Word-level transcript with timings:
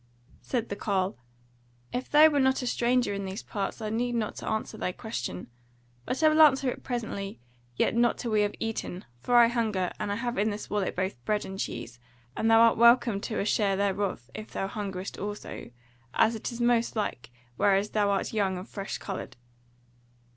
Said 0.41 0.69
the 0.69 0.75
carle: 0.75 1.15
"If 1.93 2.09
thou 2.09 2.27
wert 2.29 2.41
not 2.41 2.63
a 2.63 2.65
stranger 2.65 3.13
in 3.13 3.23
these 3.25 3.43
parts 3.43 3.81
I 3.83 3.91
need 3.91 4.15
not 4.15 4.35
to 4.37 4.49
answer 4.49 4.75
thy 4.75 4.93
question; 4.93 5.45
but 6.07 6.23
I 6.23 6.29
will 6.29 6.41
answer 6.41 6.71
it 6.71 6.81
presently, 6.81 7.39
yet 7.75 7.93
not 7.93 8.17
till 8.17 8.31
we 8.31 8.41
have 8.41 8.55
eaten, 8.59 9.05
for 9.19 9.35
I 9.35 9.47
hunger, 9.47 9.91
and 9.99 10.09
have 10.09 10.39
in 10.39 10.49
this 10.49 10.71
wallet 10.71 10.95
both 10.95 11.23
bread 11.23 11.45
and 11.45 11.59
cheese, 11.59 11.99
and 12.35 12.49
thou 12.49 12.61
art 12.61 12.77
welcome 12.77 13.21
to 13.21 13.37
a 13.37 13.45
share 13.45 13.75
thereof, 13.77 14.27
if 14.33 14.49
thou 14.51 14.67
hungerest 14.67 15.19
also, 15.19 15.69
as 16.15 16.33
is 16.35 16.59
most 16.59 16.95
like, 16.95 17.29
whereas 17.57 17.91
thou 17.91 18.09
art 18.09 18.33
young 18.33 18.57
and 18.57 18.67
fresh 18.67 18.97
coloured." 18.97 19.35